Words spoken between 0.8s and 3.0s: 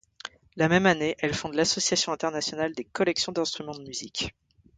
année, elle fonde l’Association internationale des